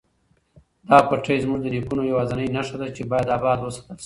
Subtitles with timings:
[0.89, 3.99] دا پټی زموږ د نیکونو یوازینۍ نښه ده چې باید اباد وساتل شي.